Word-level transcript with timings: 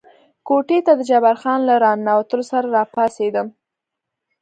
کوټې 0.47 0.79
ته 0.85 0.91
د 0.97 1.01
جبار 1.09 1.35
خان 1.41 1.59
له 1.69 1.75
را 1.83 1.91
ننوتلو 1.99 2.43
سره 2.51 2.67
را 2.75 2.83
پاڅېدم. 2.93 3.47